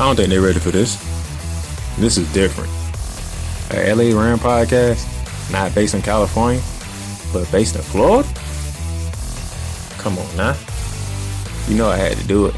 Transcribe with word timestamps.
I 0.00 0.06
don't 0.06 0.14
think 0.14 0.28
they're 0.28 0.40
ready 0.40 0.60
for 0.60 0.70
this. 0.70 0.94
This 1.98 2.18
is 2.18 2.32
different. 2.32 2.70
A 3.72 3.92
LA 3.92 4.16
Ram 4.16 4.38
podcast, 4.38 5.04
not 5.50 5.74
based 5.74 5.94
in 5.94 6.02
California, 6.02 6.62
but 7.32 7.50
based 7.50 7.74
in 7.74 7.82
Florida? 7.82 8.28
Come 9.98 10.16
on 10.16 10.36
now. 10.36 10.56
You 11.66 11.76
know 11.76 11.88
I 11.88 11.96
had 11.96 12.16
to 12.16 12.24
do 12.28 12.46
it. 12.46 12.54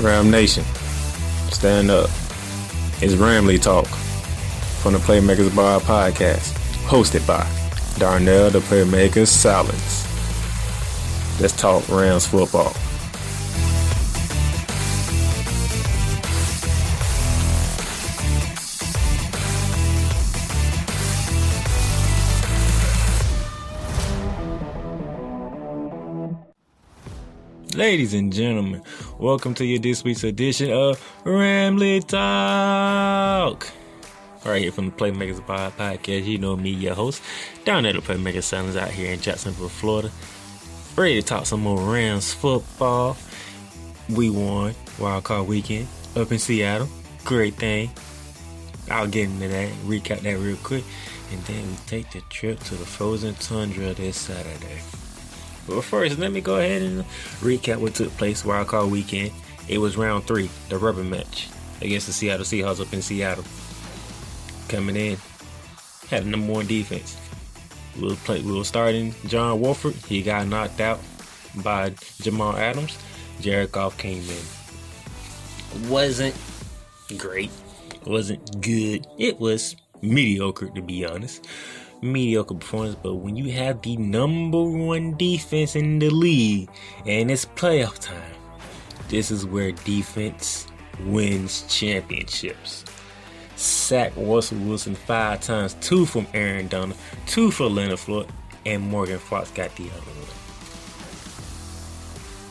Ram 0.00 0.28
Nation, 0.28 0.64
stand 1.50 1.88
up. 1.88 2.10
It's 3.00 3.14
Ramley 3.14 3.62
Talk 3.62 3.86
from 3.86 4.94
the 4.94 4.98
Playmakers 4.98 5.54
Bar 5.54 5.78
podcast, 5.78 6.52
hosted 6.88 7.24
by 7.28 7.48
Darnell 8.00 8.50
the 8.50 8.58
Playmakers 8.58 9.28
Silence. 9.28 10.04
Let's 11.40 11.54
talk 11.54 11.88
Rams 11.88 12.26
football. 12.26 12.74
Ladies 27.78 28.12
and 28.12 28.32
gentlemen, 28.32 28.82
welcome 29.20 29.54
to 29.54 29.64
your 29.64 29.78
this 29.78 30.02
week's 30.02 30.24
edition 30.24 30.72
of 30.72 31.00
Ramley 31.22 32.04
Talk. 32.04 33.68
Right 34.44 34.62
here 34.62 34.72
from 34.72 34.86
the 34.86 34.96
Playmakers 34.96 35.40
Podcast, 35.46 36.26
you 36.26 36.38
know 36.38 36.56
me, 36.56 36.70
your 36.70 36.96
host, 36.96 37.22
down 37.64 37.86
at 37.86 37.94
the 37.94 38.00
Playmakers 38.00 38.42
Silence 38.42 38.74
out 38.74 38.90
here 38.90 39.12
in 39.12 39.20
Jacksonville, 39.20 39.68
Florida. 39.68 40.10
Ready 40.96 41.22
to 41.22 41.22
talk 41.22 41.46
some 41.46 41.60
more 41.60 41.78
Rams 41.78 42.34
football. 42.34 43.16
We 44.10 44.28
won 44.28 44.74
Wild 44.98 45.22
Card 45.22 45.46
Weekend 45.46 45.86
up 46.16 46.32
in 46.32 46.40
Seattle. 46.40 46.88
Great 47.24 47.54
thing. 47.54 47.92
I'll 48.90 49.06
get 49.06 49.28
into 49.30 49.46
that, 49.46 49.70
recap 49.84 50.22
that 50.22 50.36
real 50.36 50.56
quick, 50.64 50.82
and 51.30 51.40
then 51.44 51.70
we 51.70 51.76
take 51.86 52.10
the 52.10 52.22
trip 52.22 52.58
to 52.58 52.74
the 52.74 52.84
frozen 52.84 53.36
tundra 53.36 53.94
this 53.94 54.16
Saturday. 54.16 54.80
But 55.68 55.84
first, 55.84 56.18
let 56.18 56.32
me 56.32 56.40
go 56.40 56.56
ahead 56.56 56.80
and 56.82 57.04
recap 57.40 57.76
what 57.76 57.94
took 57.94 58.10
place 58.16 58.44
Wild 58.44 58.68
Card 58.68 58.90
Weekend. 58.90 59.32
It 59.68 59.78
was 59.78 59.98
round 59.98 60.24
three, 60.24 60.48
the 60.70 60.78
rubber 60.78 61.04
match 61.04 61.48
against 61.82 62.06
the 62.06 62.12
Seattle 62.12 62.46
Seahawks 62.46 62.80
up 62.80 62.92
in 62.92 63.02
Seattle. 63.02 63.44
Coming 64.68 64.96
in, 64.96 65.18
had 66.08 66.24
a 66.24 66.26
number 66.26 66.52
one 66.52 66.66
defense. 66.66 67.18
We 68.00 68.08
were, 68.08 68.14
play, 68.14 68.40
we 68.40 68.56
were 68.56 68.64
starting 68.64 69.14
John 69.26 69.60
Wolford. 69.60 69.94
He 69.94 70.22
got 70.22 70.46
knocked 70.46 70.80
out 70.80 71.00
by 71.56 71.94
Jamal 72.22 72.56
Adams. 72.56 72.96
Jared 73.40 73.72
Goff 73.72 73.98
came 73.98 74.22
in. 74.22 75.90
Wasn't 75.90 76.34
great. 77.18 77.50
Wasn't 78.06 78.60
good. 78.62 79.06
It 79.18 79.38
was 79.38 79.76
mediocre, 80.00 80.70
to 80.70 80.80
be 80.80 81.04
honest 81.04 81.46
mediocre 82.02 82.54
performance, 82.54 82.96
but 83.02 83.16
when 83.16 83.36
you 83.36 83.50
have 83.52 83.82
the 83.82 83.96
number 83.96 84.62
one 84.62 85.16
defense 85.16 85.76
in 85.76 85.98
the 85.98 86.10
league 86.10 86.68
and 87.06 87.30
it's 87.30 87.44
playoff 87.44 87.98
time, 87.98 88.32
this 89.08 89.30
is 89.30 89.46
where 89.46 89.72
defense 89.72 90.66
wins 91.06 91.62
championships. 91.68 92.84
Sack 93.56 94.12
Russell 94.16 94.58
Wilson 94.58 94.94
five 94.94 95.40
times, 95.40 95.74
two 95.80 96.06
from 96.06 96.26
Aaron 96.34 96.68
Donald, 96.68 96.98
two 97.26 97.50
for 97.50 97.68
Leonard 97.68 97.98
Floyd, 97.98 98.28
and 98.64 98.82
Morgan 98.82 99.18
Fox 99.18 99.50
got 99.50 99.74
the 99.76 99.84
other 99.84 100.00
one. 100.00 100.28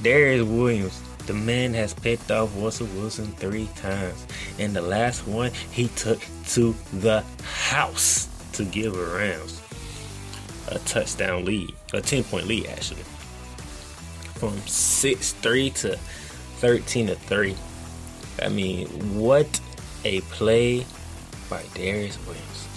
Darious 0.04 0.46
Williams, 0.46 1.02
the 1.26 1.34
man 1.34 1.74
has 1.74 1.94
picked 1.94 2.30
off 2.32 2.52
Russell 2.62 2.88
Wilson 2.96 3.28
three 3.34 3.70
times, 3.76 4.28
and 4.60 4.76
the 4.76 4.82
last 4.82 5.26
one 5.28 5.52
he 5.72 5.88
took 5.90 6.20
to 6.48 6.76
the 6.94 7.24
house 7.42 8.28
to 8.58 8.66
give 8.66 8.94
the 8.94 9.06
Rams 9.06 9.62
a 10.70 10.80
touchdown 10.80 11.46
lead, 11.46 11.74
a 11.94 12.02
10 12.02 12.24
point 12.26 12.48
lead 12.48 12.68
actually, 12.68 13.04
from 14.36 14.58
6 14.68 15.32
3 15.34 15.70
to 15.72 15.98
13 15.98 17.08
to 17.08 17.16
3. 17.16 17.56
I 18.42 18.50
mean, 18.50 18.88
what 19.18 19.60
a 20.04 20.22
play 20.22 20.86
by 21.50 21.62
Darious 21.74 22.18
Williams. 22.26 22.68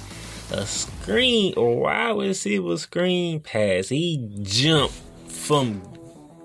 A 0.52 0.66
screen 0.66 1.54
or 1.56 1.80
wide 1.80 2.16
receiver 2.16 2.76
screen 2.76 3.40
pass. 3.40 3.88
He 3.88 4.28
jumped 4.42 4.94
from 5.28 5.82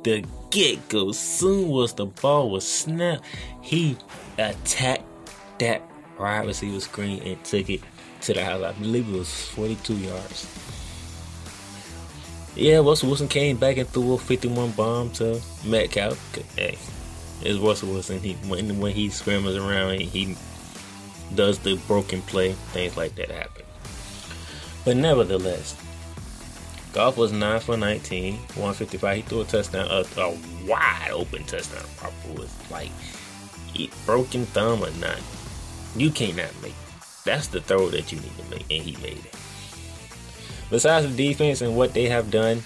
the 0.03 0.23
get 0.51 0.87
go. 0.89 1.11
Soon 1.11 1.69
was 1.69 1.93
the 1.93 2.05
ball 2.05 2.49
was 2.49 2.67
snapped, 2.67 3.25
he 3.61 3.97
attacked 4.37 5.03
that 5.59 5.81
wide 6.19 6.45
receiver 6.45 6.79
screen 6.79 7.21
and 7.23 7.43
took 7.43 7.69
it 7.69 7.81
to 8.25 8.33
the 8.33 8.43
house. 8.43 8.61
I 8.61 8.71
believe 8.73 9.07
it 9.07 9.17
was 9.17 9.31
42 9.49 9.93
yards. 9.95 10.47
Yeah, 12.55 12.77
Russell 12.77 13.09
Wilson 13.09 13.27
came 13.27 13.57
back 13.57 13.77
and 13.77 13.87
threw 13.87 14.13
a 14.13 14.17
51 14.17 14.71
bomb 14.71 15.11
to 15.11 15.41
Metcalf. 15.65 16.17
Hey, 16.55 16.77
it's 17.41 17.59
Russell 17.59 17.89
Wilson. 17.89 18.19
He 18.19 18.33
when 18.47 18.79
when 18.79 18.93
he 18.93 19.09
scrambles 19.09 19.57
around, 19.57 19.99
he 19.99 20.37
does 21.35 21.59
the 21.59 21.75
broken 21.87 22.21
play. 22.21 22.53
Things 22.71 22.95
like 22.95 23.15
that 23.15 23.29
happen. 23.29 23.63
But 24.85 24.97
nevertheless, 24.97 25.75
Goff 26.93 27.17
was 27.17 27.33
9 27.33 27.59
for 27.59 27.75
19, 27.75 28.35
155. 28.35 29.15
He 29.17 29.21
threw 29.23 29.41
a 29.41 29.43
touchdown, 29.43 29.87
a, 29.89 30.05
a 30.21 30.37
wide 30.65 31.09
open 31.11 31.43
touchdown. 31.43 31.83
Probably 31.97 32.43
was 32.43 32.71
like 32.71 32.91
broken 34.05 34.45
thumb 34.45 34.81
or 34.81 34.91
not. 34.91 35.19
You 35.97 36.09
cannot 36.09 36.51
make 36.61 36.73
that's 37.25 37.47
the 37.47 37.59
throw 37.59 37.89
that 37.89 38.11
you 38.11 38.19
need 38.19 38.37
to 38.37 38.43
make, 38.51 38.61
and 38.69 38.83
he 38.83 38.95
made 39.01 39.17
it. 39.17 39.35
Besides 40.69 41.07
the 41.07 41.27
defense 41.27 41.61
and 41.61 41.75
what 41.75 41.93
they 41.93 42.07
have 42.07 42.31
done, 42.31 42.61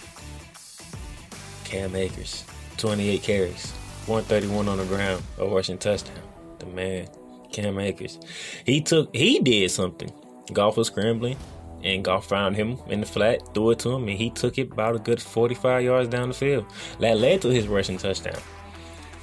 Cam 1.64 1.96
Akers, 1.96 2.44
28 2.78 3.24
carries, 3.24 3.72
131 4.06 4.68
on 4.68 4.78
the 4.78 4.86
ground, 4.86 5.24
a 5.38 5.46
rushing 5.46 5.78
touchdown. 5.78 6.22
The 6.60 6.66
man, 6.68 7.08
Cam 7.52 7.80
Akers, 7.80 8.20
he 8.66 8.82
took, 8.82 9.16
he 9.16 9.40
did 9.40 9.72
something. 9.72 10.12
Goff 10.52 10.78
was 10.78 10.88
scrambling, 10.88 11.38
and 11.84 12.04
Goff 12.04 12.28
found 12.28 12.56
him 12.56 12.78
in 12.88 13.00
the 13.00 13.06
flat, 13.06 13.54
threw 13.54 13.72
it 13.72 13.80
to 13.80 13.92
him, 13.92 14.08
and 14.08 14.18
he 14.18 14.30
took 14.30 14.58
it 14.58 14.72
about 14.72 14.96
a 14.96 15.00
good 15.00 15.22
45 15.22 15.84
yards 15.84 16.10
down 16.10 16.30
the 16.30 16.34
field. 16.34 16.66
That 17.00 17.18
led 17.18 17.42
to 17.44 17.50
his 17.50 17.68
rushing 17.68 17.98
touchdown. 17.98 18.40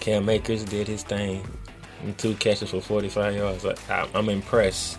Cam 0.00 0.28
Akers 0.28 0.64
did 0.64 0.86
his 0.86 1.02
thing, 1.02 1.46
two 2.16 2.34
catches 2.34 2.70
for 2.70 2.80
45 2.80 3.34
yards. 3.34 3.66
I, 3.66 4.08
I'm 4.14 4.28
impressed 4.28 4.98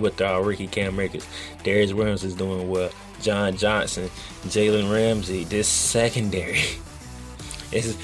with 0.00 0.20
our 0.20 0.40
uh, 0.40 0.44
Ricky 0.44 0.66
Cam 0.66 0.98
Akers. 0.98 1.26
Darious 1.62 1.92
Williams 1.92 2.24
is 2.24 2.34
doing 2.34 2.68
well. 2.68 2.90
John 3.20 3.56
Johnson, 3.56 4.10
Jalen 4.46 4.92
Ramsey, 4.92 5.44
this 5.44 5.68
secondary 5.68 6.62
is 7.72 7.96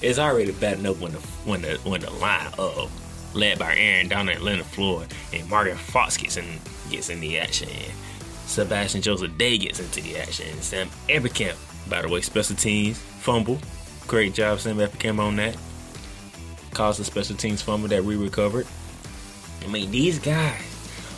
is 0.00 0.18
already 0.18 0.52
batting 0.52 0.86
up 0.86 0.98
when 0.98 1.12
the 1.12 1.18
when 1.44 1.62
the 1.62 1.78
when 1.84 2.00
the 2.00 2.10
line 2.10 2.52
up. 2.58 2.90
led 3.34 3.58
by 3.58 3.76
Aaron 3.76 4.08
Donald 4.08 4.36
and 4.36 4.44
Leonard 4.44 4.66
Floyd, 4.66 5.12
and 5.32 5.48
Morgan 5.48 5.76
Fox 5.76 6.16
gets 6.16 6.36
in 6.36 6.44
gets 6.90 7.08
in 7.08 7.20
the 7.20 7.38
action. 7.38 7.68
Sebastian 8.46 9.00
Joseph 9.00 9.36
Day 9.38 9.56
gets 9.56 9.80
into 9.80 10.00
the 10.00 10.18
action. 10.18 10.60
Sam 10.60 10.88
Ebukam, 11.08 11.56
by 11.88 12.02
the 12.02 12.08
way, 12.08 12.20
special 12.20 12.56
teams 12.56 12.98
fumble. 12.98 13.58
Great 14.06 14.34
job, 14.34 14.60
Sam 14.60 14.76
Ebukam 14.76 15.18
on 15.20 15.36
that. 15.36 15.56
Caused 16.72 17.00
a 17.00 17.04
special 17.04 17.36
teams 17.36 17.62
fumble 17.62 17.88
that 17.88 18.04
we 18.04 18.16
recovered. 18.16 18.66
I 19.62 19.68
mean, 19.68 19.90
these 19.90 20.18
guys 20.18 20.71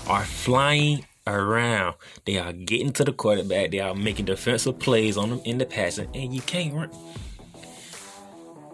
are 0.06 0.24
flying 0.24 1.04
around. 1.26 1.94
They 2.24 2.38
are 2.38 2.52
getting 2.52 2.92
to 2.94 3.04
the 3.04 3.12
quarterback. 3.12 3.70
They 3.70 3.80
are 3.80 3.94
making 3.94 4.26
defensive 4.26 4.78
plays 4.78 5.16
on 5.16 5.30
them 5.30 5.40
in 5.44 5.58
the 5.58 5.66
passing, 5.66 6.08
and 6.14 6.34
you 6.34 6.40
can't 6.42 6.74
run. 6.74 6.90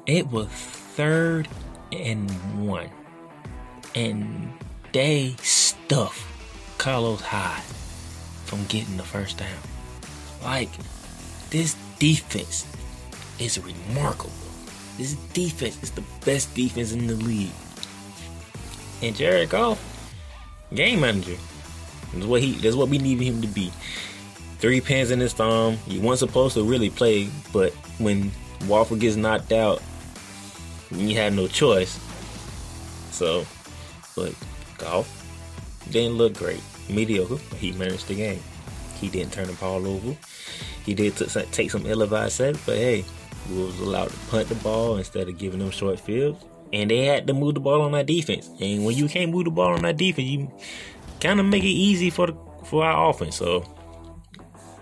It 0.06 0.28
was 0.30 0.48
third 0.48 1.48
and 1.92 2.30
one, 2.66 2.90
and 3.94 4.52
they 4.92 5.34
stuffed 5.42 6.26
Carlos 6.78 7.20
Hyde 7.20 7.62
from 8.46 8.64
getting 8.64 8.96
the 8.96 9.04
first 9.04 9.38
down. 9.38 9.48
Like 10.42 10.70
this 11.50 11.76
defense 11.98 12.66
is 13.38 13.58
remarkable. 13.58 14.32
This 14.98 15.14
defense 15.32 15.82
is 15.82 15.90
the 15.92 16.04
best 16.24 16.54
defense 16.54 16.92
in 16.92 17.06
the 17.06 17.14
league. 17.14 17.50
And 19.02 19.16
Jared 19.16 19.50
Goff, 19.50 19.78
game 20.74 21.00
manager, 21.00 21.36
that's 22.12 22.26
what 22.26 22.42
he. 22.42 22.52
That's 22.52 22.76
what 22.76 22.88
we 22.88 22.98
needed 22.98 23.24
him 23.24 23.42
to 23.42 23.48
be. 23.48 23.72
Three 24.58 24.80
pins 24.80 25.10
in 25.10 25.20
his 25.20 25.32
thumb. 25.32 25.76
He 25.86 25.98
wasn't 25.98 26.30
supposed 26.30 26.54
to 26.54 26.64
really 26.64 26.90
play, 26.90 27.30
but 27.52 27.72
when 27.98 28.30
Wolford 28.66 29.00
gets 29.00 29.16
knocked 29.16 29.52
out, 29.52 29.82
you 30.90 31.16
had 31.16 31.32
no 31.32 31.46
choice. 31.46 31.98
So, 33.10 33.46
but 34.16 34.34
Goff 34.78 35.08
didn't 35.90 36.16
look 36.16 36.34
great. 36.34 36.62
Mediocre. 36.88 37.38
He 37.56 37.72
managed 37.72 38.08
the 38.08 38.14
game. 38.14 38.42
He 39.00 39.08
didn't 39.08 39.32
turn 39.32 39.46
the 39.46 39.54
ball 39.54 39.86
over. 39.86 40.16
He 40.84 40.94
did 40.94 41.16
t- 41.16 41.26
take 41.52 41.70
some 41.70 41.86
ill-advised 41.86 42.34
sets, 42.34 42.60
but 42.66 42.76
hey, 42.76 43.04
he 43.48 43.62
was 43.62 43.78
allowed 43.80 44.10
to 44.10 44.16
punt 44.28 44.48
the 44.48 44.54
ball 44.56 44.96
instead 44.96 45.28
of 45.28 45.38
giving 45.38 45.60
them 45.60 45.70
short 45.70 46.00
fields. 46.00 46.44
And 46.72 46.90
they 46.90 47.06
had 47.06 47.26
to 47.26 47.34
move 47.34 47.54
the 47.54 47.60
ball 47.60 47.82
on 47.82 47.92
that 47.92 48.06
defense. 48.06 48.48
And 48.60 48.84
when 48.84 48.96
you 48.96 49.08
can't 49.08 49.32
move 49.32 49.44
the 49.44 49.50
ball 49.50 49.72
on 49.74 49.82
that 49.82 49.96
defense, 49.96 50.28
you 50.28 50.50
kind 51.20 51.40
of 51.40 51.46
make 51.46 51.64
it 51.64 51.68
easy 51.68 52.10
for 52.10 52.28
the, 52.28 52.36
for 52.64 52.84
our 52.84 53.10
offense. 53.10 53.36
So 53.36 53.64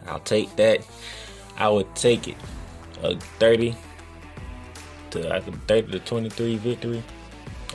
I'll 0.07 0.21
take 0.21 0.55
that. 0.57 0.87
I 1.57 1.69
would 1.69 1.95
take 1.97 2.29
it 2.29 2.37
a 3.03 3.17
30 3.17 3.75
to 5.11 5.35
I 5.35 5.41
30 5.41 5.93
to 5.93 5.99
23 6.01 6.57
victory. 6.57 7.03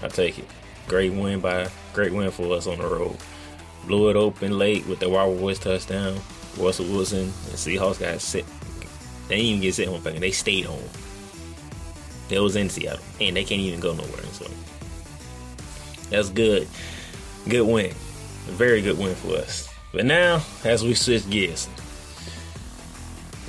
I'll 0.01 0.10
take 0.10 0.39
it. 0.39 0.45
Great 0.88 1.13
win 1.13 1.39
by 1.39 1.69
great 1.94 2.13
win 2.13 2.30
for 2.31 2.56
us 2.56 2.68
on 2.68 2.77
the 2.77 2.88
road. 2.88 3.18
Blew 3.88 4.10
it 4.10 4.15
open 4.15 4.57
late 4.57 4.86
with 4.88 5.00
the 5.00 5.10
Wild 5.10 5.42
Woods 5.42 5.60
touchdown. 5.60 6.19
Russell 6.57 6.86
Wilson 6.86 7.24
and 7.24 7.31
Seahawks 7.31 8.00
got 8.00 8.21
sit. 8.21 8.45
They 9.27 9.38
didn't 9.38 9.45
even 9.45 9.62
get 9.62 9.75
sit 9.75 9.88
home. 9.88 10.04
They 10.04 10.31
stayed 10.31 10.65
home. 10.65 10.83
They 12.30 12.40
was 12.40 12.56
in 12.56 12.70
Seattle, 12.70 13.04
and 13.20 13.36
they 13.36 13.44
can't 13.44 13.62
even 13.62 13.80
go 13.80 13.94
nowhere. 13.94 14.24
So 14.31 14.50
that's 16.10 16.30
good. 16.30 16.68
Good 17.48 17.68
win. 17.68 17.92
A 17.92 18.52
very 18.52 18.81
good 18.81 18.98
win 18.98 19.16
for 19.16 19.36
us. 19.36 19.70
But 19.92 20.06
now, 20.06 20.42
as 20.64 20.84
we 20.84 20.94
switch 20.94 21.30
gears, 21.30 21.70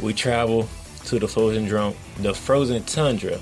we 0.00 0.12
travel 0.12 0.68
to 1.06 1.18
the 1.18 1.28
frozen 1.28 1.64
drum, 1.64 1.94
the 2.18 2.34
frozen 2.34 2.82
tundra 2.84 3.38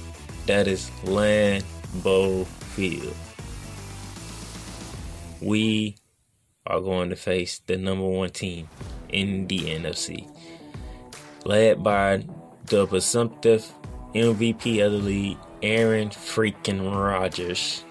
that 0.46 0.66
is 0.68 0.90
Lambeau 1.04 2.46
Field. 2.46 3.14
We 5.40 5.96
are 6.66 6.80
going 6.80 7.10
to 7.10 7.16
face 7.16 7.60
the 7.66 7.76
number 7.76 8.06
one 8.06 8.30
team 8.30 8.68
in 9.08 9.46
the 9.46 9.58
NFC, 9.60 10.28
led 11.44 11.82
by 11.82 12.24
the 12.66 12.86
presumptive 12.86 13.72
MVP 14.14 14.84
of 14.84 14.92
the 14.92 14.98
league, 14.98 15.38
Aaron 15.62 16.10
freaking 16.10 16.90
Rodgers. 16.90 17.84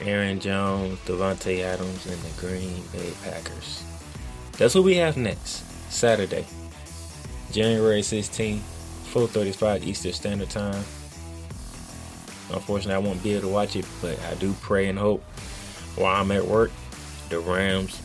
Aaron 0.00 0.40
Jones, 0.40 0.98
Davante 1.06 1.60
Adams, 1.60 2.06
and 2.06 2.20
the 2.20 2.40
Green 2.40 2.82
Bay 2.92 3.12
Packers. 3.22 3.84
That's 4.58 4.74
what 4.74 4.84
we 4.84 4.96
have 4.96 5.16
next. 5.16 5.62
Saturday, 5.90 6.44
January 7.52 8.02
16th, 8.02 8.62
4:35 9.12 9.84
Eastern 9.84 10.12
Standard 10.12 10.50
Time. 10.50 10.84
Unfortunately, 12.52 12.94
I 12.94 12.98
won't 12.98 13.22
be 13.22 13.32
able 13.32 13.42
to 13.42 13.48
watch 13.48 13.76
it, 13.76 13.86
but 14.02 14.18
I 14.24 14.34
do 14.34 14.52
pray 14.60 14.88
and 14.88 14.98
hope 14.98 15.22
while 15.96 16.20
I'm 16.20 16.30
at 16.32 16.44
work, 16.44 16.72
the 17.28 17.38
Rams 17.38 18.00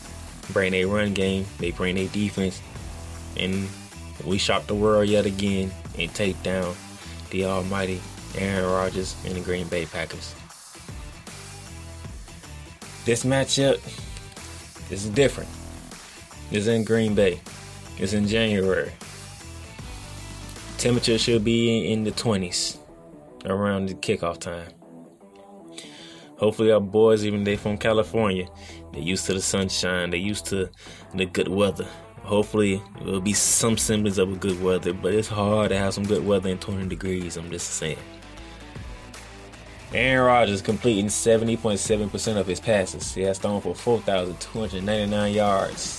bring 0.52 0.74
a 0.74 0.84
run 0.84 1.12
game, 1.12 1.44
they 1.58 1.72
bring 1.72 1.98
a 1.98 2.06
defense, 2.08 2.60
and 3.36 3.68
we 4.24 4.38
shock 4.38 4.66
the 4.66 4.74
world 4.74 5.08
yet 5.08 5.26
again 5.26 5.72
and 5.98 6.14
take 6.14 6.40
down 6.42 6.74
the 7.30 7.44
almighty 7.44 8.00
Aaron 8.36 8.70
Rodgers 8.70 9.16
and 9.24 9.34
the 9.34 9.40
Green 9.40 9.66
Bay 9.68 9.86
Packers. 9.86 10.34
This 13.04 13.24
matchup 13.24 13.80
is 14.90 15.08
different. 15.08 15.48
It's 16.50 16.66
in 16.66 16.84
Green 16.84 17.14
Bay. 17.14 17.40
It's 17.98 18.12
in 18.12 18.26
January. 18.26 18.92
Temperature 20.78 21.18
should 21.18 21.44
be 21.44 21.92
in 21.92 22.04
the 22.04 22.12
20s 22.12 22.78
around 23.44 23.88
the 23.88 23.94
kickoff 23.94 24.38
time. 24.38 24.72
Hopefully, 26.36 26.72
our 26.72 26.80
boys, 26.80 27.26
even 27.26 27.44
they 27.44 27.56
from 27.56 27.76
California, 27.76 28.48
they're 28.92 29.02
used 29.02 29.26
to 29.26 29.34
the 29.34 29.42
sunshine. 29.42 30.08
They're 30.08 30.18
used 30.18 30.46
to 30.46 30.70
the 31.14 31.26
good 31.26 31.48
weather. 31.48 31.86
Hopefully, 32.30 32.80
it'll 33.00 33.20
be 33.20 33.32
some 33.32 33.76
semblance 33.76 34.16
of 34.16 34.32
a 34.32 34.36
good 34.36 34.62
weather, 34.62 34.92
but 34.92 35.12
it's 35.12 35.26
hard 35.26 35.70
to 35.70 35.76
have 35.76 35.92
some 35.92 36.04
good 36.04 36.24
weather 36.24 36.48
in 36.48 36.58
20 36.58 36.86
degrees. 36.86 37.36
I'm 37.36 37.50
just 37.50 37.70
saying. 37.70 37.98
Aaron 39.92 40.26
Rodgers 40.26 40.62
completing 40.62 41.06
70.7% 41.06 42.36
of 42.36 42.46
his 42.46 42.60
passes. 42.60 43.12
He 43.12 43.22
has 43.22 43.40
thrown 43.40 43.60
for 43.60 43.74
4,299 43.74 45.34
yards, 45.34 45.98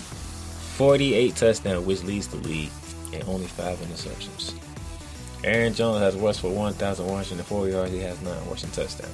48 0.78 1.36
touchdowns, 1.36 1.86
which 1.86 2.02
leads 2.04 2.30
the 2.30 2.38
league, 2.38 2.72
and 3.12 3.22
only 3.26 3.48
five 3.48 3.78
interceptions. 3.80 4.54
Aaron 5.44 5.74
Jones 5.74 6.00
has 6.00 6.16
rushed 6.16 6.40
for 6.40 6.50
1,104 6.50 7.68
yards. 7.68 7.92
He 7.92 8.00
has 8.00 8.22
nine 8.22 8.40
rushing 8.50 8.72
touchdowns. 8.72 9.14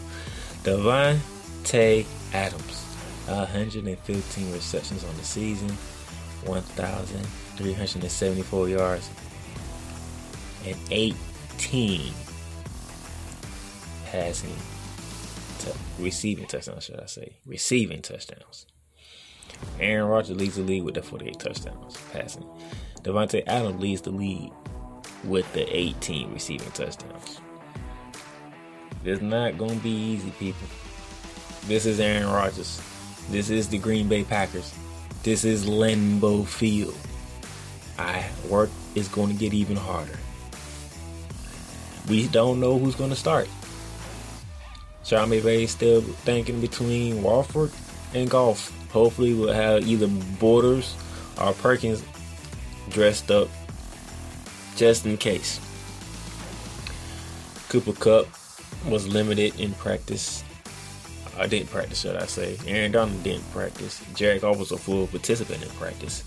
Davante 0.61 2.05
Adams, 2.33 2.83
115 3.25 4.53
receptions 4.53 5.03
on 5.03 5.17
the 5.17 5.23
season, 5.23 5.75
1,374 6.45 8.69
yards, 8.69 9.09
and 10.65 10.77
18 10.91 12.13
passing, 14.05 14.55
t- 15.59 15.71
receiving 15.99 16.45
touchdowns, 16.45 16.85
should 16.85 16.99
I 16.99 17.05
say? 17.05 17.33
Receiving 17.45 18.01
touchdowns. 18.01 18.65
Aaron 19.79 20.07
Rodgers 20.07 20.37
leads 20.37 20.55
the 20.55 20.63
league 20.63 20.83
with 20.83 20.95
the 20.95 21.01
48 21.01 21.39
touchdowns 21.39 21.97
passing. 22.11 22.45
Davante 23.01 23.43
Adams 23.47 23.81
leads 23.81 24.01
the 24.01 24.11
league 24.11 24.51
with 25.23 25.51
the 25.53 25.65
18 25.75 26.33
receiving 26.33 26.69
touchdowns. 26.71 27.39
It's 29.03 29.21
not 29.21 29.57
going 29.57 29.77
to 29.77 29.83
be 29.83 29.89
easy, 29.89 30.31
people. 30.31 30.67
This 31.65 31.85
is 31.85 31.99
Aaron 31.99 32.27
Rodgers. 32.27 32.81
This 33.29 33.49
is 33.49 33.69
the 33.69 33.77
Green 33.77 34.07
Bay 34.07 34.23
Packers. 34.23 34.73
This 35.27 35.43
is 35.43 35.65
Lambeau 35.65 36.47
Field. 36.47 36.95
I 37.99 38.25
work 38.47 38.69
is 38.95 39.09
going 39.09 39.27
to 39.27 39.35
get 39.35 39.53
even 39.53 39.75
harder. 39.75 40.17
We 42.07 42.29
don't 42.29 42.61
know 42.61 42.79
who's 42.79 42.95
going 42.95 43.09
to 43.09 43.15
start. 43.17 43.49
Sean 45.03 45.27
McVay 45.27 45.67
still 45.67 45.99
thinking 45.99 46.61
between 46.61 47.21
Wolford 47.23 47.71
and 48.13 48.29
Goff. 48.29 48.71
Hopefully, 48.91 49.33
we'll 49.33 49.51
have 49.51 49.85
either 49.85 50.07
Bortles 50.07 50.95
or 51.37 51.51
Perkins 51.51 52.01
dressed 52.87 53.29
up 53.29 53.49
just 54.77 55.05
in 55.05 55.17
case. 55.17 55.59
Cooper 57.67 57.91
Kupp 57.91 58.27
was 58.87 59.05
limited 59.09 59.59
in 59.59 59.73
practice. 59.73 60.45
I 61.37 61.47
didn't 61.47 61.69
practice, 61.69 62.01
should 62.01 62.15
I 62.15 62.25
say. 62.25 62.57
Aaron 62.65 62.91
Donald 62.91 63.23
didn't 63.23 63.49
practice. 63.51 64.03
Jared 64.15 64.41
Goff 64.41 64.57
was 64.57 64.71
a 64.71 64.77
full 64.77 65.07
participant 65.07 65.61
in 65.63 65.69
practice. 65.71 66.23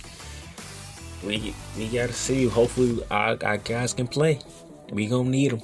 We 1.24 1.54
we 1.76 1.88
gotta 1.88 2.12
see. 2.12 2.46
Hopefully, 2.46 3.02
our, 3.10 3.36
our 3.42 3.58
guys 3.58 3.92
can 3.92 4.06
play. 4.06 4.38
We 4.90 5.06
gonna 5.06 5.28
need 5.28 5.52
them. 5.52 5.62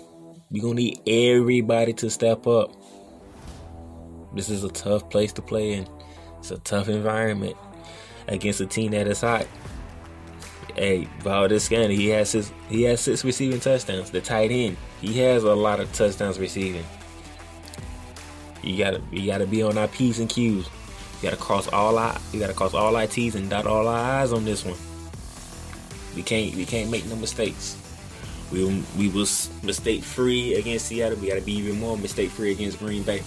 We 0.50 0.60
gonna 0.60 0.74
need 0.74 1.00
everybody 1.06 1.92
to 1.94 2.10
step 2.10 2.46
up. 2.46 2.72
This 4.34 4.50
is 4.50 4.64
a 4.64 4.68
tough 4.68 5.08
place 5.08 5.32
to 5.34 5.42
play 5.42 5.74
in. 5.74 5.88
It's 6.38 6.50
a 6.50 6.58
tough 6.58 6.88
environment 6.88 7.56
against 8.28 8.60
a 8.60 8.66
team 8.66 8.90
that 8.90 9.06
is 9.06 9.20
hot. 9.20 9.46
Hey, 10.74 11.08
Valdes 11.20 11.64
Scantling, 11.64 11.98
he 11.98 12.08
has 12.08 12.30
six, 12.30 12.52
he 12.68 12.82
has 12.82 13.00
six 13.00 13.24
receiving 13.24 13.60
touchdowns. 13.60 14.10
The 14.10 14.20
tight 14.20 14.50
end, 14.50 14.76
he 15.00 15.18
has 15.20 15.42
a 15.44 15.54
lot 15.54 15.80
of 15.80 15.90
touchdowns 15.94 16.38
receiving. 16.38 16.84
You 18.66 18.76
gotta 18.76 19.00
you 19.12 19.26
gotta 19.26 19.46
be 19.46 19.62
on 19.62 19.78
our 19.78 19.87
P's 19.87 20.18
and 20.18 20.28
Q's. 20.28 20.66
You 20.66 21.23
gotta 21.23 21.37
cross 21.37 21.68
all 21.68 21.96
our 21.99 22.18
you 22.32 22.40
gotta 22.40 22.52
cross 22.52 22.75
all 22.75 22.96
our 22.96 23.06
T's 23.06 23.37
and 23.37 23.49
dot 23.49 23.66
all 23.66 23.87
our 23.87 24.20
I's 24.23 24.32
on 24.32 24.44
this 24.44 24.64
one. 24.64 24.76
We 26.16 26.23
can't 26.23 26.54
we 26.56 26.64
can't 26.64 26.90
make 26.90 27.06
no 27.06 27.14
mistakes. 27.16 27.76
We 28.50 28.85
we 28.99 29.08
was 29.08 29.50
mistake 29.62 30.02
free 30.02 30.54
against 30.54 30.87
Seattle. 30.87 31.18
We 31.18 31.28
gotta 31.28 31.42
be 31.42 31.52
even 31.52 31.78
more 31.78 31.96
mistake 31.96 32.30
free 32.30 32.50
against 32.50 32.80
Green 32.80 33.04
Bay. 33.04 33.23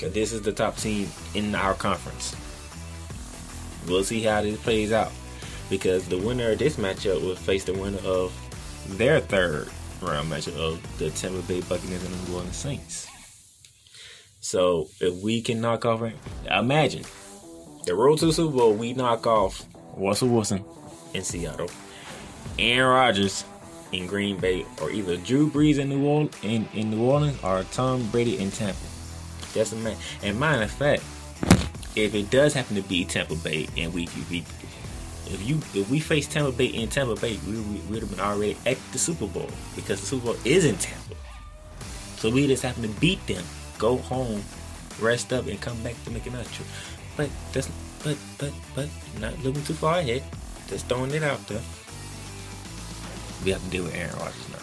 Cause 0.00 0.12
this 0.12 0.32
is 0.32 0.40
the 0.40 0.52
top 0.52 0.76
team 0.76 1.08
in 1.34 1.54
our 1.54 1.74
conference. 1.74 2.34
We'll 3.86 4.04
see 4.04 4.22
how 4.22 4.40
this 4.40 4.60
plays 4.62 4.90
out. 4.90 5.12
Because 5.68 6.08
the 6.08 6.18
winner 6.18 6.52
of 6.52 6.58
this 6.58 6.76
matchup 6.76 7.22
will 7.22 7.36
face 7.36 7.64
the 7.64 7.74
winner 7.74 7.98
of 8.04 8.32
their 8.96 9.20
third 9.20 9.68
round 10.02 10.30
matchup 10.30 10.56
of 10.56 10.98
the 10.98 11.10
Tampa 11.10 11.40
Bay 11.46 11.60
Buccaneers 11.62 12.04
and 12.04 12.14
the 12.14 12.30
New 12.30 12.36
Orleans 12.36 12.56
Saints. 12.56 13.08
So 14.44 14.90
if 15.00 15.22
we 15.22 15.40
can 15.40 15.62
knock 15.62 15.86
off, 15.86 16.02
imagine 16.50 17.04
the 17.86 17.94
road 17.94 18.18
to 18.18 18.26
the 18.26 18.32
Super 18.34 18.54
Bowl, 18.54 18.74
we 18.74 18.92
knock 18.92 19.26
off 19.26 19.64
Russell 19.96 20.28
Wilson 20.28 20.62
in 21.14 21.24
Seattle, 21.24 21.70
Aaron 22.58 22.90
Rodgers 22.90 23.42
in 23.90 24.06
Green 24.06 24.38
Bay, 24.38 24.66
or 24.82 24.90
either 24.90 25.16
Drew 25.16 25.50
Brees 25.50 25.78
in 25.78 25.88
New 25.88 26.04
Orleans, 26.04 26.36
in, 26.42 26.68
in 26.74 26.90
New 26.90 27.02
Orleans 27.02 27.42
or 27.42 27.64
Tom 27.72 28.06
Brady 28.10 28.38
in 28.38 28.50
Tampa. 28.50 28.78
That's 29.54 29.72
a 29.72 29.76
man. 29.76 29.96
And 30.22 30.38
mind 30.38 30.62
of 30.62 30.70
fact, 30.70 31.02
if 31.96 32.14
it 32.14 32.28
does 32.28 32.52
happen 32.52 32.76
to 32.76 32.82
be 32.82 33.06
Tampa 33.06 33.36
Bay 33.36 33.66
and 33.78 33.94
we, 33.94 34.10
we 34.30 34.44
if 35.26 35.40
you 35.42 35.56
if 35.72 35.88
we 35.88 36.00
face 36.00 36.26
Tampa 36.26 36.52
Bay 36.52 36.66
in 36.66 36.90
Tampa 36.90 37.18
Bay, 37.18 37.38
we, 37.46 37.58
we 37.60 37.78
would 37.88 38.00
have 38.00 38.10
been 38.10 38.20
already 38.20 38.58
at 38.66 38.76
the 38.92 38.98
Super 38.98 39.26
Bowl 39.26 39.48
because 39.74 40.00
the 40.00 40.06
Super 40.06 40.26
Bowl 40.26 40.36
is 40.44 40.66
in 40.66 40.76
Tampa. 40.76 41.14
So 42.16 42.28
we 42.28 42.46
just 42.46 42.62
happen 42.62 42.82
to 42.82 43.00
beat 43.00 43.26
them, 43.26 43.42
go 43.78 43.96
home, 43.96 44.42
rest 45.00 45.32
up, 45.32 45.46
and 45.46 45.60
come 45.60 45.80
back 45.82 45.94
to 46.04 46.10
make 46.10 46.26
another 46.26 46.48
trip. 46.50 46.68
But 47.16 47.30
that's 47.52 47.70
but 48.02 48.16
but 48.38 48.52
but 48.74 48.88
not 49.20 49.38
looking 49.42 49.64
too 49.64 49.74
far 49.74 49.98
ahead. 49.98 50.22
Just 50.68 50.86
throwing 50.86 51.10
it 51.12 51.22
out 51.22 51.46
there. 51.46 51.60
We 53.44 53.50
have 53.50 53.62
to 53.62 53.70
deal 53.70 53.84
with 53.84 53.94
Aaron 53.94 54.16
Rodgers 54.16 54.48
now, 54.50 54.62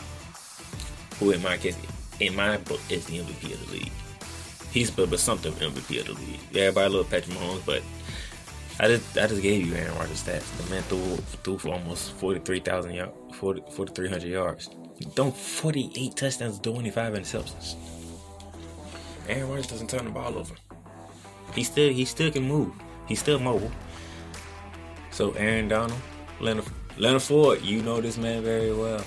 who 1.19 1.31
in 1.31 1.41
my 1.43 1.57
case, 1.57 1.77
in 2.19 2.35
my 2.35 2.57
book, 2.57 2.81
is 2.89 3.05
the 3.05 3.19
MVP 3.19 3.53
of 3.53 3.65
the 3.67 3.73
league. 3.73 3.91
He's 4.71 4.89
but, 4.89 5.09
but 5.09 5.19
something 5.19 5.51
MVP 5.53 5.99
of 5.99 6.07
the 6.07 6.13
league. 6.13 6.39
Everybody 6.55 6.93
love 6.93 7.09
Patrick 7.09 7.37
Mahomes, 7.37 7.65
but 7.65 7.83
I 8.79 8.87
just 8.87 9.17
I 9.17 9.27
just 9.27 9.41
gave 9.41 9.65
you 9.65 9.75
Aaron 9.75 9.95
Rodgers 9.95 10.23
stats. 10.23 10.57
The 10.57 10.69
man 10.69 10.81
threw 10.83 11.17
threw 11.43 11.57
for 11.57 11.69
almost 11.69 12.13
forty 12.13 12.39
three 12.39 12.59
thousand 12.59 12.93
yards, 12.93 13.13
4,300 13.35 14.23
yards. 14.23 14.69
Don't 15.13 15.35
forty 15.35 15.91
eight 15.95 16.15
touchdowns, 16.15 16.59
twenty 16.59 16.89
five 16.89 17.13
interceptions. 17.13 17.75
Aaron 19.31 19.49
Rodgers 19.49 19.67
doesn't 19.67 19.89
turn 19.89 20.03
the 20.03 20.11
ball 20.11 20.37
over. 20.37 20.53
He 21.55 21.63
still 21.63 21.91
he 21.91 22.03
still 22.03 22.31
can 22.31 22.43
move. 22.43 22.73
He's 23.07 23.19
still 23.19 23.39
mobile. 23.39 23.71
So 25.11 25.31
Aaron 25.31 25.69
Donald, 25.69 25.99
Leonard 26.39 26.65
Leonard 26.97 27.21
Ford, 27.21 27.61
you 27.61 27.81
know 27.81 28.01
this 28.01 28.17
man 28.17 28.43
very 28.43 28.73
well. 28.73 29.03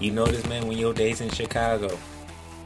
You 0.00 0.12
know 0.12 0.26
this 0.26 0.46
man 0.46 0.66
when 0.66 0.78
your 0.78 0.94
days 0.94 1.20
in 1.20 1.30
Chicago. 1.30 1.98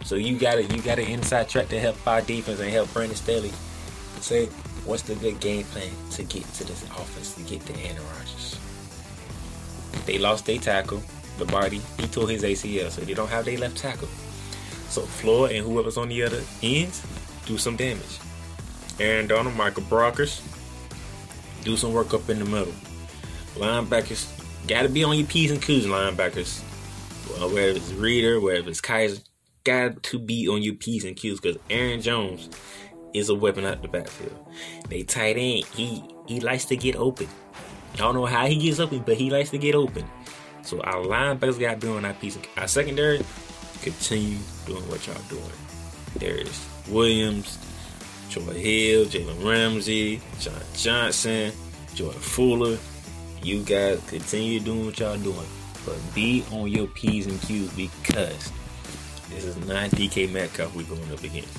So 0.04 0.14
you 0.14 0.38
got 0.38 0.58
it. 0.58 0.72
You 0.72 0.80
got 0.80 1.00
an 1.00 1.06
inside 1.06 1.48
track 1.48 1.68
to 1.68 1.80
help 1.80 2.06
our 2.06 2.22
defense 2.22 2.60
and 2.60 2.70
help 2.70 2.92
Brandon 2.92 3.16
Staley. 3.16 3.50
Say 4.20 4.46
what's 4.84 5.02
the 5.02 5.16
good 5.16 5.40
game 5.40 5.64
plan 5.64 5.90
to 6.12 6.22
get 6.22 6.44
to 6.54 6.64
this 6.64 6.84
offense 6.84 7.34
to 7.34 7.42
get 7.42 7.66
to 7.66 7.72
Aaron 7.80 8.02
Rodgers. 8.14 8.58
They 10.06 10.18
lost 10.18 10.46
their 10.46 10.58
tackle, 10.58 11.02
the 11.38 11.44
body. 11.46 11.80
He 11.98 12.06
tore 12.06 12.28
his 12.28 12.44
ACL, 12.44 12.90
so 12.90 13.00
they 13.00 13.14
don't 13.14 13.28
have 13.28 13.44
their 13.44 13.58
left 13.58 13.76
tackle. 13.76 14.08
So 14.88 15.02
Floyd 15.02 15.52
and 15.52 15.66
whoever's 15.66 15.96
on 15.96 16.08
the 16.08 16.22
other 16.22 16.42
ends 16.62 17.04
do 17.44 17.58
some 17.58 17.76
damage. 17.76 18.18
Aaron 18.98 19.26
Donald, 19.26 19.54
Michael 19.56 19.82
Brockers, 19.84 20.42
do 21.62 21.76
some 21.76 21.92
work 21.92 22.14
up 22.14 22.28
in 22.30 22.38
the 22.38 22.44
middle. 22.44 22.72
Linebackers, 23.54 24.30
gotta 24.66 24.88
be 24.88 25.04
on 25.04 25.16
your 25.16 25.26
P's 25.26 25.50
and 25.50 25.60
Q's, 25.60 25.86
linebackers. 25.86 26.62
Well, 27.30 27.48
whether 27.48 27.70
it's 27.70 27.92
Reeder, 27.92 28.40
whether 28.40 28.68
it's 28.68 28.80
Kiser, 28.80 29.20
got 29.64 30.02
to 30.04 30.18
be 30.18 30.48
on 30.48 30.62
your 30.62 30.74
P's 30.74 31.04
and 31.04 31.16
Q's 31.16 31.40
because 31.40 31.60
Aaron 31.68 32.00
Jones 32.00 32.48
is 33.12 33.28
a 33.28 33.34
weapon 33.34 33.64
out 33.64 33.82
the 33.82 33.88
backfield. 33.88 34.46
They 34.88 35.02
tight 35.02 35.36
end, 35.36 35.64
he 35.74 36.02
he 36.26 36.40
likes 36.40 36.64
to 36.66 36.76
get 36.76 36.96
open. 36.96 37.28
I 37.94 37.98
don't 37.98 38.14
know 38.14 38.26
how 38.26 38.46
he 38.46 38.56
gets 38.56 38.78
open, 38.78 39.00
but 39.00 39.16
he 39.16 39.30
likes 39.30 39.50
to 39.50 39.58
get 39.58 39.74
open. 39.74 40.04
So 40.62 40.80
our 40.80 41.02
linebackers 41.04 41.58
got 41.58 41.80
doing 41.80 42.02
that 42.02 42.20
piece. 42.20 42.38
Our 42.56 42.68
secondary 42.68 43.24
continue 43.82 44.38
doing 44.66 44.88
what 44.88 45.06
y'all 45.06 45.16
doing. 45.28 45.42
There's 46.16 46.66
Williams, 46.88 47.58
Troy 48.30 48.54
Hill, 48.54 49.06
Jalen 49.06 49.44
Ramsey, 49.44 50.20
John 50.40 50.54
Johnson, 50.74 51.52
Jordan 51.94 52.20
Fuller. 52.20 52.78
You 53.42 53.62
guys 53.62 54.02
continue 54.08 54.60
doing 54.60 54.86
what 54.86 54.98
y'all 54.98 55.18
doing. 55.18 55.46
But 55.84 55.98
be 56.14 56.44
on 56.52 56.68
your 56.68 56.88
P's 56.88 57.26
and 57.26 57.40
Q's 57.42 57.70
because 57.74 58.52
this 59.30 59.44
is 59.44 59.56
not 59.66 59.90
DK 59.90 60.32
Metcalf 60.32 60.74
we're 60.74 60.84
going 60.84 61.12
up 61.12 61.22
against. 61.22 61.56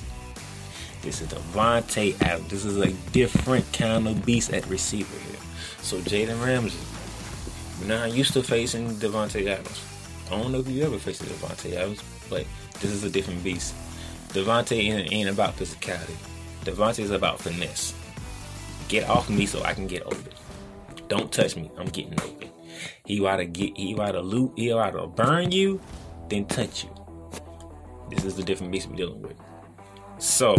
This 1.02 1.22
is 1.22 1.28
Davante 1.28 2.20
Adams. 2.20 2.50
This 2.50 2.64
is 2.64 2.76
a 2.78 2.92
different 3.12 3.72
kind 3.72 4.08
of 4.08 4.26
beast 4.26 4.52
at 4.52 4.66
receiver 4.66 5.16
here. 5.30 5.40
So 5.80 5.98
Jalen 6.00 6.44
Ramsey, 6.44 6.78
we're 7.80 7.88
not 7.88 8.12
used 8.12 8.32
to 8.34 8.42
facing 8.42 8.90
Davante 8.96 9.46
Adams. 9.46 9.80
I 10.30 10.40
don't 10.40 10.52
know 10.52 10.58
if 10.58 10.68
you 10.68 10.84
ever 10.84 10.98
faced 10.98 11.22
Davante 11.22 11.74
Adams, 11.74 12.02
but 12.28 12.46
this 12.80 12.90
is 12.90 13.02
a 13.04 13.10
different 13.10 13.42
beast. 13.42 13.74
Davante 14.28 14.76
ain't, 14.76 15.12
ain't 15.12 15.30
about 15.30 15.56
physicality. 15.56 16.16
Davante 16.64 16.98
is 17.00 17.10
about 17.10 17.40
finesse. 17.40 17.94
Get 18.88 19.08
off 19.08 19.30
me 19.30 19.46
so 19.46 19.62
I 19.62 19.72
can 19.72 19.86
get 19.86 20.02
open. 20.02 20.32
Don't 21.08 21.32
touch 21.32 21.56
me. 21.56 21.70
I'm 21.78 21.86
getting 21.86 22.20
open. 22.20 22.50
He 23.06 23.18
to 23.20 23.44
get. 23.46 23.76
He 23.76 23.94
to 23.94 24.20
loot. 24.20 24.52
He 24.56 24.68
to 24.68 25.06
burn 25.14 25.50
you, 25.50 25.80
then 26.28 26.44
touch 26.44 26.84
you. 26.84 26.90
This 28.10 28.24
is 28.24 28.36
the 28.36 28.42
different 28.42 28.72
beast 28.72 28.88
we're 28.88 28.96
dealing 28.96 29.22
with. 29.22 29.36
So 30.18 30.56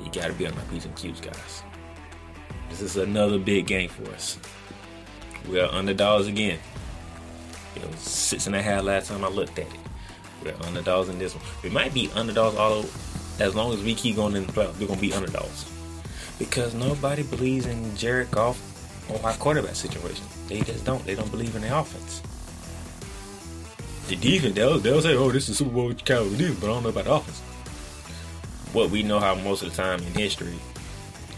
you 0.00 0.06
got 0.06 0.26
to 0.26 0.32
be 0.32 0.46
on 0.46 0.54
my 0.54 0.62
P's 0.62 0.84
and 0.84 0.96
Q's, 0.96 1.20
guys. 1.20 1.62
This 2.70 2.80
is 2.80 2.96
another 2.96 3.38
big 3.38 3.66
game 3.66 3.88
for 3.88 4.08
us. 4.10 4.38
We 5.48 5.60
are 5.60 5.70
underdogs 5.70 6.26
again. 6.26 6.58
It 7.76 7.86
was 7.90 8.00
six 8.00 8.46
and 8.46 8.56
a 8.56 8.62
half 8.62 8.84
last 8.84 9.08
time 9.08 9.24
I 9.24 9.28
looked 9.28 9.58
at 9.58 9.66
it. 9.66 9.80
We're 10.42 10.54
underdogs 10.66 11.08
in 11.08 11.18
this 11.18 11.34
one. 11.34 11.44
We 11.62 11.70
might 11.70 11.94
be 11.94 12.10
underdogs 12.14 12.56
all 12.56 12.84
as 13.40 13.54
long 13.54 13.72
as 13.72 13.82
we 13.82 13.94
keep 13.94 14.16
going 14.16 14.36
in 14.36 14.46
the 14.46 14.52
playoffs. 14.52 14.78
We're 14.78 14.86
gonna 14.86 15.00
be 15.00 15.12
underdogs 15.12 15.70
because 16.38 16.74
nobody 16.74 17.22
believes 17.22 17.66
in 17.66 17.96
Jared 17.96 18.30
Goff 18.30 18.60
or 19.10 19.24
our 19.26 19.34
quarterback 19.34 19.74
situation. 19.74 20.24
They 20.48 20.60
just 20.60 20.84
don't. 20.84 21.04
They 21.04 21.14
don't 21.14 21.30
believe 21.30 21.54
in 21.56 21.62
the 21.62 21.78
offense. 21.78 22.22
The 24.08 24.16
defense, 24.16 24.54
they'll, 24.54 24.78
they'll 24.78 25.00
say, 25.00 25.14
"Oh, 25.14 25.30
this 25.30 25.48
is 25.48 25.58
Super 25.58 25.70
Bowl 25.70 25.94
caliber 25.94 26.36
defense," 26.36 26.60
but 26.60 26.70
I 26.70 26.74
don't 26.74 26.82
know 26.82 26.88
about 26.90 27.04
the 27.04 27.12
offense 27.14 27.42
what 28.74 28.90
we 28.90 29.04
know 29.04 29.20
how 29.20 29.36
most 29.36 29.62
of 29.62 29.70
the 29.70 29.76
time 29.76 30.00
in 30.00 30.12
history, 30.14 30.58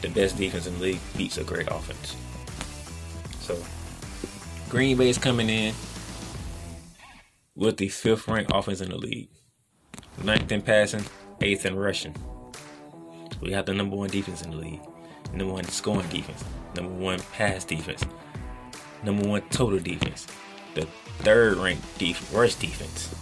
the 0.01 0.09
best 0.09 0.39
defense 0.39 0.67
in 0.67 0.75
the 0.79 0.83
league 0.83 1.01
beats 1.17 1.37
a 1.37 1.45
great 1.45 1.69
offense. 1.71 2.17
So 3.41 3.63
Green 4.71 4.97
Bay 4.97 5.11
is 5.11 5.19
coming 5.19 5.51
in 5.51 5.75
with 7.57 7.79
the 7.79 7.89
fifth 7.89 8.29
ranked 8.29 8.53
offense 8.55 8.81
in 8.81 8.91
the 8.91 8.97
league. 8.97 9.31
Ninth 10.23 10.53
in 10.53 10.63
passing, 10.63 11.05
eighth 11.41 11.67
in 11.67 11.75
rushing. 11.75 12.15
We 13.41 13.53
have 13.53 13.67
the 13.67 13.75
number 13.75 13.97
one 13.97 14.11
defense 14.11 14.43
in 14.43 14.51
the 14.51 14.57
league. 14.59 14.81
Number 15.33 15.55
one 15.55 15.65
scoring 15.65 16.09
defense. 16.09 16.45
Number 16.75 16.93
one 16.93 17.19
pass 17.33 17.65
defense. 17.65 18.05
Number 19.03 19.29
one 19.29 19.43
total 19.51 19.79
defense. 19.79 20.27
The 20.75 20.87
third 21.19 21.57
ranked 21.57 21.99
def- 21.99 22.33
worst 22.33 22.61
defense. 22.61 23.15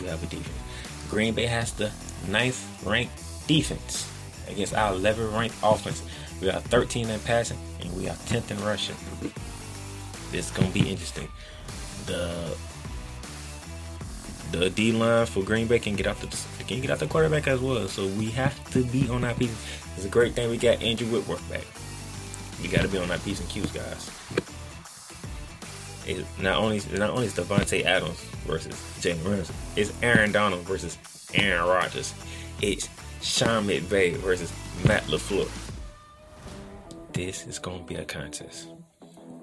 You 0.00 0.08
have 0.08 0.22
a 0.22 0.26
defense. 0.26 0.56
Green 1.10 1.34
Bay 1.34 1.46
has 1.46 1.72
the 1.72 1.90
ninth 2.28 2.82
ranked 2.86 3.12
defense 3.48 4.10
against 4.48 4.74
our 4.74 4.92
11th 4.92 5.34
ranked 5.36 5.56
offense. 5.62 6.02
We 6.40 6.50
are 6.50 6.60
13 6.60 7.08
in 7.08 7.20
passing 7.20 7.58
and 7.80 7.94
we 7.96 8.08
are 8.08 8.14
10th 8.14 8.50
in 8.50 8.62
rushing. 8.62 8.96
This 10.30 10.46
is 10.46 10.50
gonna 10.50 10.70
be 10.70 10.88
interesting. 10.88 11.28
The 12.06 12.54
the 14.52 14.70
D 14.70 14.92
line 14.92 15.26
for 15.26 15.42
Green 15.42 15.66
Bay 15.66 15.78
can 15.78 15.96
get 15.96 16.06
out 16.06 16.20
the 16.20 16.64
can 16.64 16.80
get 16.80 16.90
out 16.90 16.98
the 16.98 17.06
quarterback 17.06 17.48
as 17.48 17.60
well. 17.60 17.88
So 17.88 18.06
we 18.06 18.26
have 18.30 18.62
to 18.72 18.84
be 18.84 19.08
on 19.08 19.24
our 19.24 19.34
P's. 19.34 19.50
It's 19.96 20.04
a 20.04 20.08
great 20.08 20.34
thing 20.34 20.50
we 20.50 20.58
got 20.58 20.82
Andrew 20.82 21.08
Whitworth 21.08 21.48
back. 21.50 21.64
We 22.62 22.68
got 22.68 22.82
to 22.82 22.88
be 22.88 22.98
on 22.98 23.10
our 23.10 23.18
P's 23.18 23.40
and 23.40 23.48
Q's, 23.48 23.70
guys. 23.72 24.10
It 26.06 26.24
not 26.40 26.56
only 26.56 26.80
not 26.92 27.10
only 27.10 27.26
is 27.26 27.34
Davante 27.34 27.84
Adams 27.84 28.20
versus 28.46 28.74
Jalen 29.00 29.24
Ramsey, 29.24 29.54
it's 29.76 29.92
Aaron 30.02 30.32
Donald 30.32 30.62
versus 30.62 30.98
Aaron 31.34 31.68
Rodgers. 31.68 32.14
It's 32.62 32.88
Sean 33.20 33.66
McVay 33.66 34.16
versus 34.16 34.52
Matt 34.86 35.04
LaFleur. 35.04 35.48
This 37.12 37.46
is 37.46 37.58
to 37.58 37.78
be 37.84 37.96
a 37.96 38.04
contest. 38.04 38.68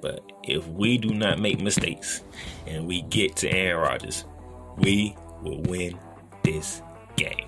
But 0.02 0.22
if 0.44 0.68
we 0.68 0.98
do 0.98 1.14
not 1.14 1.40
make 1.40 1.60
mistakes 1.60 2.22
and 2.68 2.88
we 2.88 3.02
get 3.04 3.36
to 3.38 3.52
Aaron 3.52 3.82
Rodgers, 3.82 4.26
we 4.78 5.16
will 5.42 5.62
win 5.64 5.98
this 6.44 6.82
game. 7.16 7.48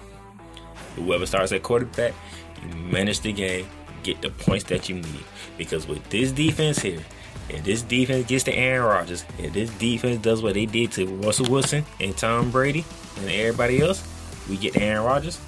Whoever 0.95 1.25
starts 1.25 1.51
at 1.51 1.63
quarterback, 1.63 2.13
you 2.61 2.75
manage 2.75 3.19
the 3.21 3.33
game, 3.33 3.67
get 4.03 4.21
the 4.21 4.29
points 4.29 4.65
that 4.65 4.89
you 4.89 4.95
need. 4.95 5.23
Because 5.57 5.87
with 5.87 6.07
this 6.09 6.31
defense 6.31 6.79
here, 6.79 7.03
and 7.49 7.63
this 7.63 7.81
defense 7.81 8.27
gets 8.27 8.43
to 8.45 8.53
Aaron 8.53 8.85
Rodgers, 8.85 9.25
and 9.39 9.53
this 9.53 9.69
defense 9.71 10.21
does 10.21 10.41
what 10.41 10.55
they 10.55 10.65
did 10.65 10.91
to 10.93 11.05
Russell 11.17 11.49
Wilson 11.49 11.85
and 11.99 12.17
Tom 12.17 12.51
Brady 12.51 12.83
and 13.17 13.29
everybody 13.29 13.81
else, 13.81 14.05
we 14.49 14.57
get 14.57 14.77
Aaron 14.77 15.05
Rodgers, 15.05 15.39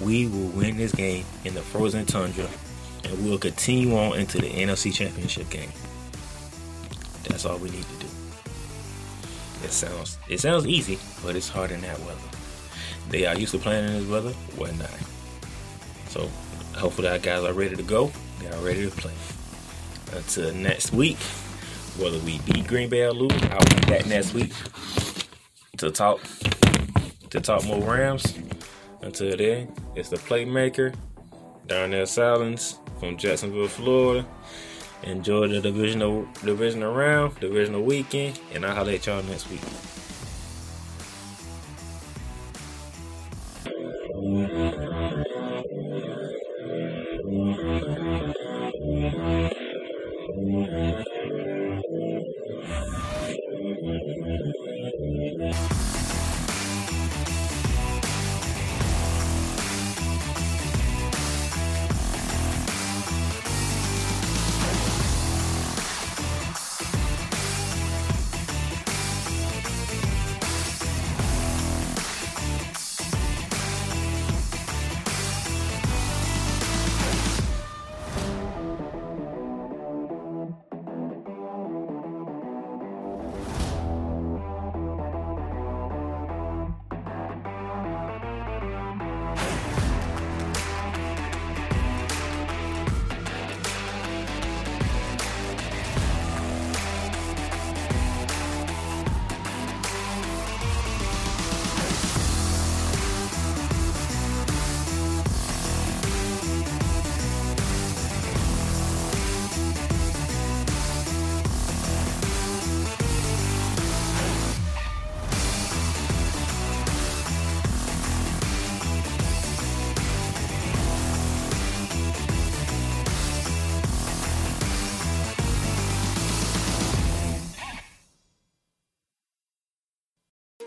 we 0.00 0.26
will 0.26 0.48
win 0.48 0.76
this 0.76 0.92
game 0.92 1.24
in 1.44 1.54
the 1.54 1.60
frozen 1.60 2.06
tundra, 2.06 2.48
and 3.04 3.24
we'll 3.24 3.38
continue 3.38 3.96
on 3.96 4.18
into 4.18 4.38
the 4.38 4.50
NFC 4.50 4.92
Championship 4.92 5.48
game. 5.50 5.70
That's 7.28 7.44
all 7.44 7.58
we 7.58 7.70
need 7.70 7.84
to 7.84 8.06
do. 8.06 8.13
It 9.64 9.72
sounds 9.72 10.18
it 10.28 10.40
sounds 10.40 10.66
easy, 10.66 10.98
but 11.24 11.36
it's 11.36 11.48
hard 11.48 11.70
in 11.70 11.80
that 11.80 11.98
weather. 12.00 12.20
They 13.08 13.24
are 13.26 13.34
used 13.36 13.52
to 13.52 13.58
playing 13.58 13.86
in 13.86 13.92
this 13.94 14.08
weather, 14.08 14.34
we're 14.58 14.72
not. 14.72 14.90
So 16.08 16.28
hopefully 16.76 17.08
our 17.08 17.18
guys 17.18 17.42
are 17.44 17.52
ready 17.52 17.74
to 17.74 17.82
go. 17.82 18.12
They 18.40 18.48
are 18.48 18.60
ready 18.60 18.84
to 18.88 18.90
play. 18.90 19.14
Until 20.12 20.54
next 20.54 20.92
week, 20.92 21.16
whether 21.98 22.18
we 22.20 22.38
beat 22.40 22.66
Green 22.66 22.88
Bay 22.88 23.04
or 23.04 23.12
lose, 23.12 23.32
I'll 23.44 23.80
be 23.80 23.86
back 23.86 24.06
next 24.06 24.34
week 24.34 24.52
to 25.78 25.90
talk 25.90 26.20
to 27.30 27.40
talk 27.40 27.64
more 27.64 27.80
Rams. 27.80 28.34
Until 29.00 29.36
then, 29.36 29.72
it's 29.94 30.10
the 30.10 30.16
playmaker, 30.16 30.94
Darnell 31.66 32.06
Silence 32.06 32.78
from 33.00 33.16
Jacksonville, 33.16 33.68
Florida. 33.68 34.26
Enjoy 35.04 35.48
the 35.48 35.60
divisional 35.60 36.26
divisional 36.42 36.94
round, 36.94 37.38
divisional 37.38 37.82
weekend, 37.82 38.40
and 38.52 38.64
I'll 38.64 38.74
holler 38.74 38.92
at 38.92 39.06
y'all 39.06 39.22
next 39.22 39.50
week. 39.50 39.60